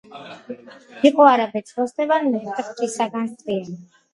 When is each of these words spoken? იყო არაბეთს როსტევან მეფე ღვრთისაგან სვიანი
იყო 1.09 1.27
არაბეთს 1.33 1.77
როსტევან 1.81 2.27
მეფე 2.37 2.57
ღვრთისაგან 2.71 3.29
სვიანი 3.37 3.79